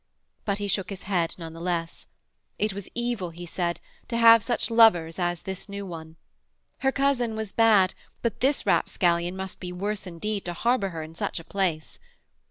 [0.45, 2.07] But he shook his head nevertheless.
[2.57, 6.15] It was evil, he said, to have such lovers as this new one.
[6.79, 7.93] Her cousin was bad,
[8.23, 11.99] but this rapscallion must be worse indeed to harbour her in such a place....